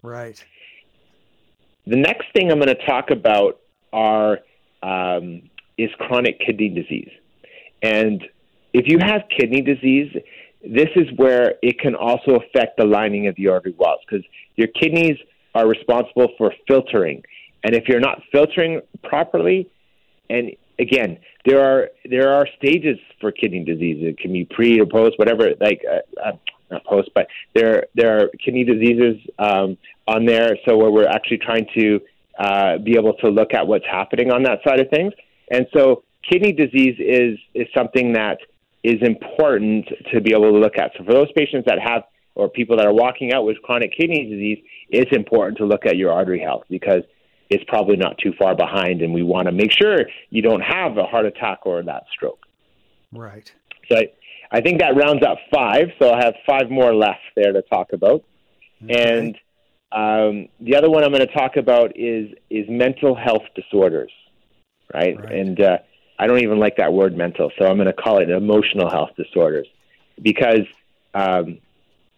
[0.03, 0.43] Right.
[1.87, 3.61] The next thing I'm going to talk about
[3.93, 4.41] are
[4.83, 5.43] um,
[5.77, 7.11] is chronic kidney disease,
[7.83, 8.23] and
[8.73, 10.15] if you have kidney disease,
[10.63, 14.25] this is where it can also affect the lining of the artery walls because
[14.57, 15.17] your kidneys
[15.55, 17.23] are responsible for filtering,
[17.65, 19.69] and if you're not filtering properly,
[20.29, 23.99] and again, there are there are stages for kidney disease.
[24.01, 25.51] It can be pre or post, whatever.
[25.61, 26.33] Like uh, uh,
[26.71, 30.57] not post, but there there are kidney diseases um, on there.
[30.69, 32.01] So where we're actually trying to
[32.39, 35.13] uh, be able to look at what's happening on that side of things.
[35.51, 38.39] And so kidney disease is is something that
[38.83, 40.93] is important to be able to look at.
[40.97, 44.25] So for those patients that have or people that are walking out with chronic kidney
[44.25, 47.03] disease, it's important to look at your artery health because
[47.51, 49.99] it's probably not too far behind, and we want to make sure
[50.31, 52.47] you don't have a heart attack or that stroke.
[53.13, 53.53] Right.
[53.91, 54.13] So I,
[54.53, 55.89] I think that rounds up five.
[56.01, 58.23] So I have five more left there to talk about,
[58.85, 59.19] okay.
[59.19, 59.35] and
[59.93, 64.13] um, the other one I'm going to talk about is is mental health disorders,
[64.95, 65.19] right?
[65.19, 65.33] right.
[65.33, 65.79] And uh,
[66.21, 69.13] I don't even like that word mental, so I'm going to call it emotional health
[69.17, 69.67] disorders.
[70.21, 70.67] Because
[71.15, 71.59] um,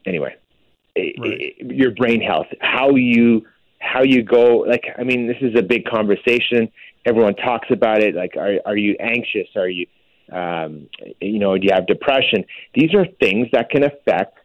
[0.05, 0.35] anyway,
[0.97, 1.57] right.
[1.61, 3.47] your brain health, how you
[3.79, 6.69] how you go like i mean this is a big conversation.
[7.05, 9.49] Everyone talks about it like are are you anxious?
[9.55, 9.87] Are you
[10.33, 10.89] um
[11.21, 12.45] you know do you have depression?
[12.75, 14.39] These are things that can affect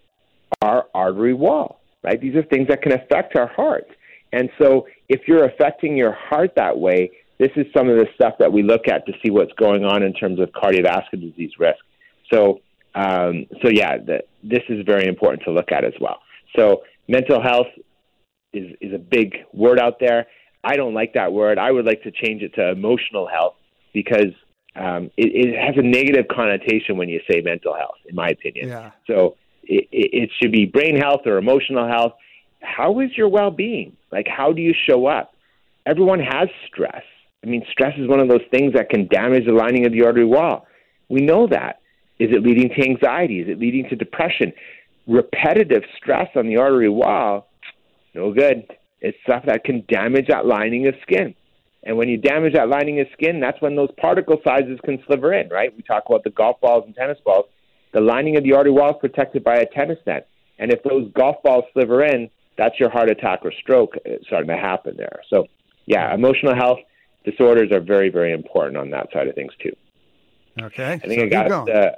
[0.62, 2.22] our artery wall right?
[2.22, 3.88] These are things that can affect our heart
[4.34, 8.34] and so if you're affecting your heart that way this is some of the stuff
[8.40, 11.80] that we look at to see what's going on in terms of cardiovascular disease risk
[12.32, 12.60] so
[12.96, 16.20] um so yeah the, this is very important to look at as well
[16.56, 17.68] so mental health
[18.54, 20.28] is is a big word out there.
[20.64, 21.58] I don't like that word.
[21.58, 23.56] I would like to change it to emotional health
[23.94, 24.34] because
[24.76, 28.70] um, it, it has a negative connotation when you say mental health, in my opinion.
[28.70, 28.92] Yeah.
[29.08, 32.14] So it, it should be brain health or emotional health.
[32.62, 33.96] How is your well being?
[34.12, 35.34] Like, how do you show up?
[35.86, 37.04] Everyone has stress.
[37.48, 40.04] I mean, stress is one of those things that can damage the lining of the
[40.04, 40.68] artery wall.
[41.10, 41.80] We know that.
[42.20, 43.40] Is it leading to anxiety?
[43.40, 44.52] Is it leading to depression?
[45.08, 47.48] Repetitive stress on the artery wall
[48.18, 48.66] no good.
[49.00, 51.36] It's stuff that can damage that lining of skin.
[51.84, 55.34] And when you damage that lining of skin, that's when those particle sizes can sliver
[55.34, 55.74] in, right?
[55.76, 57.46] We talk about the golf balls and tennis balls.
[57.94, 60.28] The lining of the artery wall is protected by a tennis net.
[60.60, 63.94] And if those golf balls sliver in, that's your heart attack or stroke
[64.26, 65.22] starting to happen there.
[65.30, 65.46] So,
[65.86, 66.80] yeah, emotional health
[67.30, 69.76] disorders are very, very important on that side of things, too.
[70.68, 70.94] Okay.
[70.94, 71.92] I think so I got uh,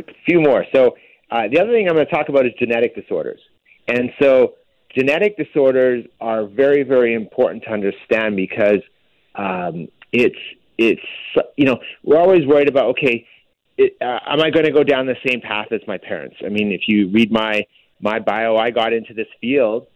[0.00, 0.62] a few more.
[0.74, 0.80] So,
[1.30, 3.40] uh, the other thing I'm going to talk about is genetic disorders.
[3.94, 4.54] And so,
[4.96, 8.82] genetic disorders are very, very important to understand because
[9.48, 9.76] Um,
[10.24, 10.42] it's
[10.88, 11.08] it's
[11.60, 13.14] you know we're always worried about okay,
[13.76, 16.36] it, uh, am I going to go down the same path as my parents?
[16.46, 17.54] I mean, if you read my
[18.00, 19.86] my bio, I got into this field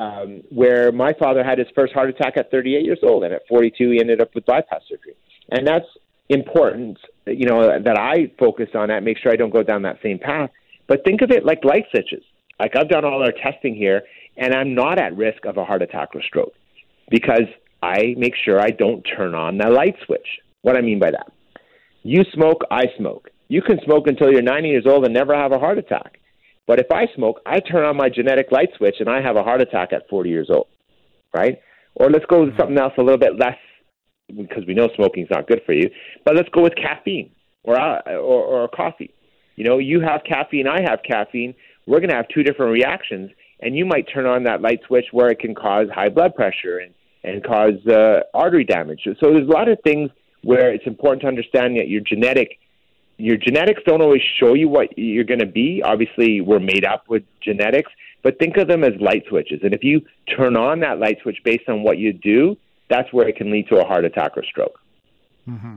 [0.00, 3.42] um, where my father had his first heart attack at 38 years old, and at
[3.48, 5.14] 42 he ended up with bypass surgery,
[5.50, 5.86] and that's
[6.30, 6.98] important.
[7.26, 10.18] You know that I focus on that, make sure I don't go down that same
[10.18, 10.50] path.
[10.88, 12.24] But think of it like light switches.
[12.58, 14.02] Like I've done all our testing here,
[14.38, 16.54] and I'm not at risk of a heart attack or stroke
[17.10, 17.48] because
[17.82, 20.26] I make sure I don't turn on the light switch.
[20.62, 21.30] What I mean by that?
[22.02, 23.28] You smoke, I smoke.
[23.48, 26.19] You can smoke until you're 90 years old and never have a heart attack.
[26.70, 29.42] But if I smoke, I turn on my genetic light switch and I have a
[29.42, 30.68] heart attack at 40 years old,
[31.34, 31.58] right?
[31.96, 33.56] Or let's go with something else a little bit less,
[34.28, 35.90] because we know smoking is not good for you.
[36.24, 37.32] But let's go with caffeine
[37.64, 39.12] or uh, or, or coffee.
[39.56, 41.56] You know, you have caffeine, I have caffeine.
[41.88, 45.06] We're going to have two different reactions, and you might turn on that light switch
[45.10, 49.00] where it can cause high blood pressure and and cause uh, artery damage.
[49.04, 50.08] So there's a lot of things
[50.44, 52.60] where it's important to understand that your genetic
[53.20, 55.82] your genetics don't always show you what you're going to be.
[55.84, 59.60] Obviously, we're made up with genetics, but think of them as light switches.
[59.62, 60.00] And if you
[60.36, 62.56] turn on that light switch based on what you do,
[62.88, 64.78] that's where it can lead to a heart attack or stroke.
[65.48, 65.76] Mm-hmm.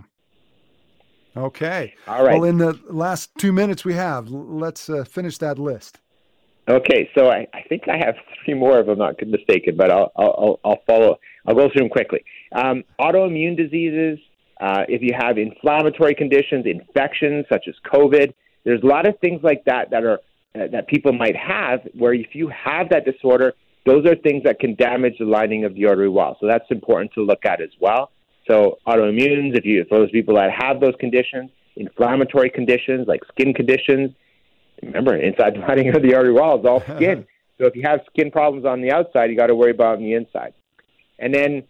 [1.36, 1.94] Okay.
[2.08, 2.40] All right.
[2.40, 6.00] Well, in the last two minutes we have, let's uh, finish that list.
[6.68, 10.12] Okay, so I, I think I have three more if I'm not mistaken, but I'll
[10.16, 11.20] I'll, I'll follow.
[11.46, 12.24] I'll go through them quickly.
[12.54, 14.20] Um, autoimmune diseases.
[14.64, 19.42] Uh, if you have inflammatory conditions, infections such as COVID, there's a lot of things
[19.44, 20.20] like that that are
[20.56, 21.82] uh, that people might have.
[21.94, 23.52] Where if you have that disorder,
[23.86, 26.38] those are things that can damage the lining of the artery wall.
[26.40, 28.12] So that's important to look at as well.
[28.50, 33.54] So autoimmunes, if you for those people that have those conditions, inflammatory conditions like skin
[33.54, 34.12] conditions,
[34.82, 37.28] remember, inside the lining of the artery wall is all skin.
[37.58, 40.04] so if you have skin problems on the outside, you got to worry about on
[40.04, 40.54] the inside.
[41.20, 41.64] And then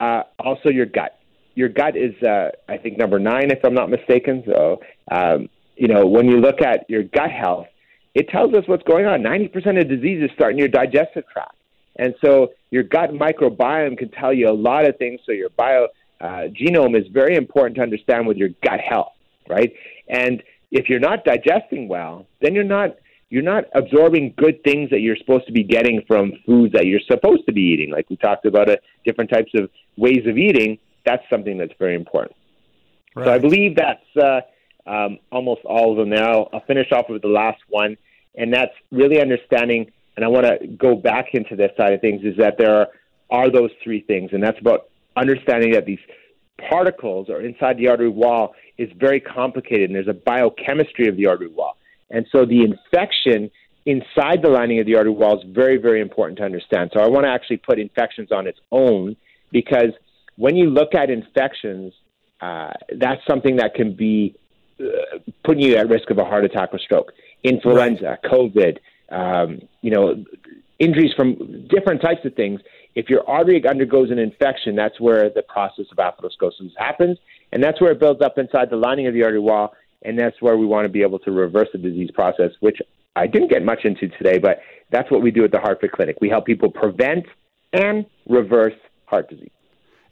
[0.00, 1.19] uh, also your gut.
[1.54, 4.42] Your gut is, uh, I think, number nine, if I'm not mistaken.
[4.46, 7.66] So, um, you know, when you look at your gut health,
[8.14, 9.22] it tells us what's going on.
[9.22, 11.54] 90% of diseases start in your digestive tract.
[11.96, 15.20] And so your gut microbiome can tell you a lot of things.
[15.26, 15.88] So your bio
[16.20, 19.12] uh, genome is very important to understand with your gut health,
[19.48, 19.72] right?
[20.08, 22.96] And if you're not digesting well, then you're not
[23.30, 27.00] you're not absorbing good things that you're supposed to be getting from foods that you're
[27.08, 27.90] supposed to be eating.
[27.90, 30.78] Like we talked about, uh, different types of ways of eating.
[31.04, 32.36] That's something that's very important.
[33.14, 33.26] Right.
[33.26, 34.40] So I believe that's uh,
[34.86, 36.10] um, almost all of them.
[36.10, 37.96] Now I'll finish off with the last one,
[38.34, 39.90] and that's really understanding.
[40.16, 42.22] And I want to go back into this side of things.
[42.24, 42.88] Is that there are,
[43.30, 45.98] are those three things, and that's about understanding that these
[46.68, 51.26] particles are inside the artery wall is very complicated, and there's a biochemistry of the
[51.26, 51.76] artery wall.
[52.10, 53.50] And so the infection
[53.86, 56.90] inside the lining of the artery wall is very, very important to understand.
[56.92, 59.16] So I want to actually put infections on its own
[59.52, 59.92] because
[60.40, 61.92] when you look at infections,
[62.40, 64.34] uh, that's something that can be
[64.80, 67.12] uh, putting you at risk of a heart attack or stroke.
[67.44, 68.22] Influenza, right.
[68.22, 68.78] COVID,
[69.10, 70.24] um, you know,
[70.78, 72.58] injuries from different types of things.
[72.94, 77.18] If your artery undergoes an infection, that's where the process of atherosclerosis happens,
[77.52, 80.40] and that's where it builds up inside the lining of the artery wall, and that's
[80.40, 82.78] where we want to be able to reverse the disease process, which
[83.14, 86.16] I didn't get much into today, but that's what we do at the HeartFit Clinic.
[86.22, 87.26] We help people prevent
[87.74, 89.50] and reverse heart disease.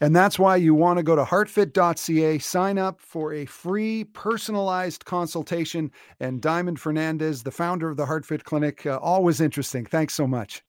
[0.00, 5.04] And that's why you want to go to heartfit.ca, sign up for a free personalized
[5.04, 5.90] consultation.
[6.20, 9.84] And Diamond Fernandes, the founder of the HeartFit Clinic, uh, always interesting.
[9.84, 10.62] Thanks so much.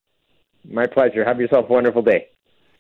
[0.66, 1.24] My pleasure.
[1.24, 2.28] Have yourself a wonderful day.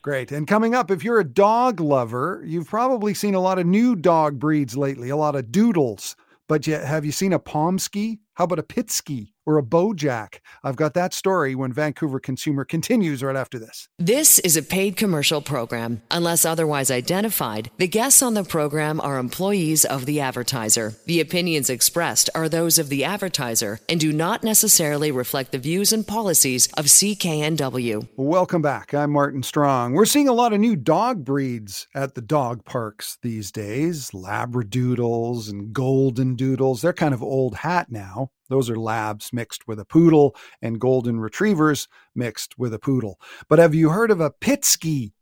[0.01, 0.31] Great.
[0.31, 3.95] And coming up, if you're a dog lover, you've probably seen a lot of new
[3.95, 6.15] dog breeds lately, a lot of doodles.
[6.47, 8.19] But you, have you seen a Pomsky?
[8.33, 9.33] How about a Pitsky?
[9.49, 10.41] Or a Bojack?
[10.63, 13.89] I've got that story when Vancouver Consumer continues right after this.
[13.97, 16.03] This is a paid commercial program.
[16.11, 20.93] Unless otherwise identified, the guests on the program are employees of the advertiser.
[21.07, 25.91] The opinions expressed are those of the advertiser and do not necessarily reflect the views
[25.91, 28.07] and policies of CKNW.
[28.17, 28.93] Welcome back.
[28.93, 29.93] I'm Martin Strong.
[29.93, 35.49] We're seeing a lot of new dog breeds at the dog parks these days Labradoodles
[35.49, 36.81] and Golden Doodles.
[36.83, 38.29] They're kind of old hat now.
[38.49, 43.19] Those are labs mixed with a poodle and golden retrievers mixed with a poodle.
[43.47, 45.13] But have you heard of a Pitsky?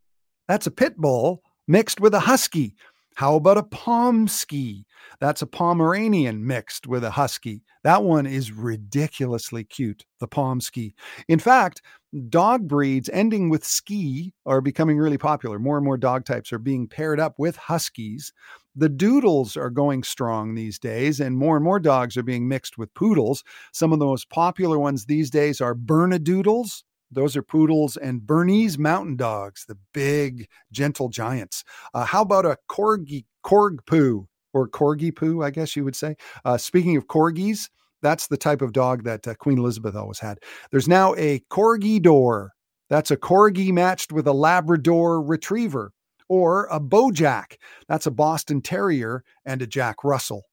[0.47, 2.75] That's a pit bull mixed with a husky.
[3.17, 4.85] How about a Pomsky?
[5.19, 7.63] That's a Pomeranian mixed with a husky.
[7.83, 10.93] That one is ridiculously cute, the Pomsky.
[11.27, 11.81] In fact,
[12.29, 15.57] dog breeds ending with ski are becoming really popular.
[15.57, 18.33] More and more dog types are being paired up with huskies.
[18.75, 22.77] The doodles are going strong these days, and more and more dogs are being mixed
[22.77, 23.43] with poodles.
[23.73, 28.77] Some of the most popular ones these days are Bernedoodles Those are poodles and Bernese
[28.77, 31.63] mountain dogs, the big, gentle giants.
[31.93, 36.15] Uh, how about a corgi, corg poo, or corgi poo, I guess you would say?
[36.43, 37.69] Uh, speaking of corgis,
[38.01, 40.39] that's the type of dog that uh, Queen Elizabeth always had.
[40.71, 42.49] There's now a corgidor.
[42.89, 45.91] That's a corgi matched with a Labrador retriever,
[46.29, 47.55] or a Bojack.
[47.87, 50.43] That's a Boston Terrier and a Jack Russell.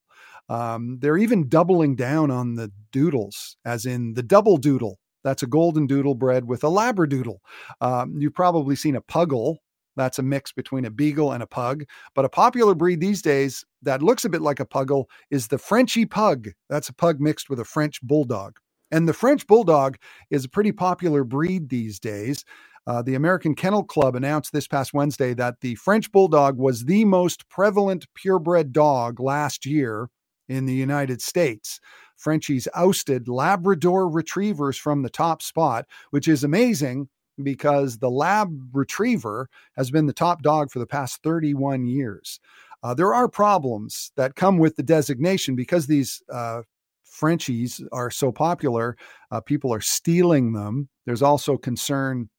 [0.47, 4.99] Um, they're even doubling down on the doodles, as in the double doodle.
[5.25, 7.39] That's a golden doodle bred with a labradoodle.
[7.81, 9.57] Um, you've probably seen a puggle.
[9.97, 11.83] That's a mix between a beagle and a pug.
[12.13, 15.57] But a popular breed these days that looks a bit like a puggle is the
[15.57, 16.49] Frenchy pug.
[16.69, 18.57] That's a pug mixed with a French bulldog.
[18.91, 19.97] And the French bulldog
[20.29, 22.45] is a pretty popular breed these days.
[22.85, 27.03] Uh, the American Kennel Club announced this past Wednesday that the French bulldog was the
[27.03, 30.09] most prevalent purebred dog last year
[30.47, 31.79] in the United States.
[32.15, 37.09] Frenchies ousted Labrador retrievers from the top spot, which is amazing
[37.41, 42.39] because the Lab Retriever has been the top dog for the past 31 years.
[42.81, 46.61] Uh, there are problems that come with the designation because these uh,
[47.03, 48.95] Frenchies are so popular.
[49.31, 50.89] Uh, people are stealing them.
[51.05, 52.29] There's also concern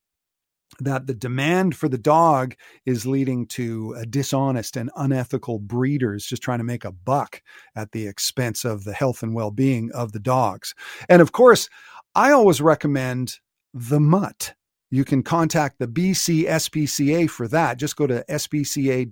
[0.81, 2.55] that the demand for the dog
[2.85, 7.41] is leading to uh, dishonest and unethical breeders just trying to make a buck
[7.75, 10.75] at the expense of the health and well being of the dogs.
[11.09, 11.69] And of course,
[12.15, 13.39] I always recommend
[13.73, 14.55] the mutt.
[14.91, 17.77] You can contact the BC SPCA for that.
[17.77, 19.07] Just go to spca.bc.ca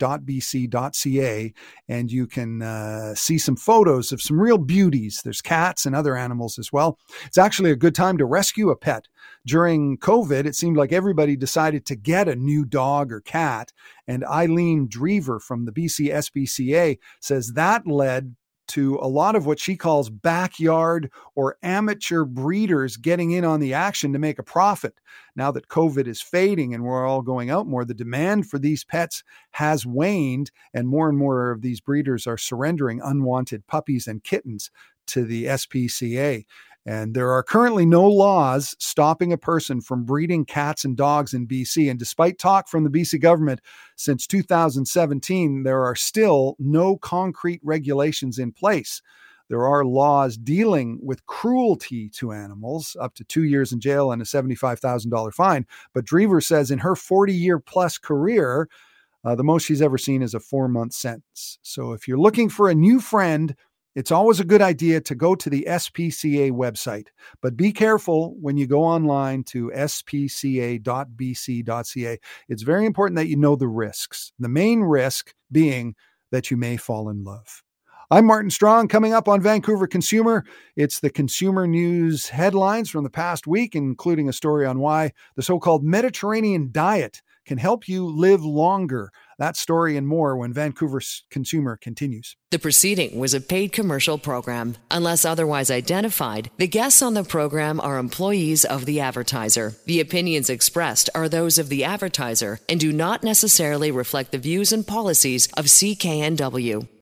[1.88, 5.20] and you can uh, see some photos of some real beauties.
[5.22, 6.98] There's cats and other animals as well.
[7.26, 9.08] It's actually a good time to rescue a pet.
[9.46, 13.72] During COVID, it seemed like everybody decided to get a new dog or cat.
[14.06, 18.36] And Eileen Drever from the BC SPCA says that led
[18.68, 23.74] to a lot of what she calls backyard or amateur breeders getting in on the
[23.74, 24.94] action to make a profit.
[25.36, 28.84] Now that COVID is fading and we're all going out more, the demand for these
[28.84, 34.24] pets has waned, and more and more of these breeders are surrendering unwanted puppies and
[34.24, 34.70] kittens
[35.06, 36.44] to the SPCA.
[36.86, 41.46] And there are currently no laws stopping a person from breeding cats and dogs in
[41.46, 41.88] BC.
[41.88, 43.60] And despite talk from the BC government
[43.96, 49.00] since 2017, there are still no concrete regulations in place.
[49.48, 54.20] There are laws dealing with cruelty to animals, up to two years in jail and
[54.20, 55.66] a $75,000 fine.
[55.92, 58.68] But Drever says in her 40 year plus career,
[59.24, 61.58] uh, the most she's ever seen is a four month sentence.
[61.62, 63.54] So if you're looking for a new friend,
[63.94, 67.08] it's always a good idea to go to the SPCA website,
[67.40, 70.80] but be careful when you go online to spca.bc.ca.
[72.48, 74.32] It's very important that you know the risks.
[74.38, 75.94] The main risk being
[76.32, 77.62] that you may fall in love.
[78.10, 78.88] I'm Martin Strong.
[78.88, 80.44] Coming up on Vancouver Consumer,
[80.76, 85.42] it's the consumer news headlines from the past week, including a story on why the
[85.42, 89.10] so called Mediterranean diet can help you live longer.
[89.38, 92.36] That story and more when Vancouver's Consumer continues.
[92.50, 94.76] The proceeding was a paid commercial program.
[94.90, 99.74] Unless otherwise identified, the guests on the program are employees of the advertiser.
[99.86, 104.72] The opinions expressed are those of the advertiser and do not necessarily reflect the views
[104.72, 106.86] and policies of CKNW.